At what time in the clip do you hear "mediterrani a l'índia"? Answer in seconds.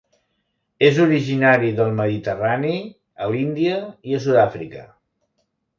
2.01-3.79